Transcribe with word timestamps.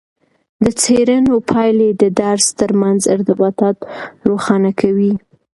د 0.63 0.65
څیړنو 0.81 1.35
پایلې 1.51 1.89
د 2.01 2.03
درس 2.21 2.45
ترمنځ 2.59 3.01
ارتباطات 3.15 3.77
روښانه 4.29 4.71
کوي. 4.81 5.13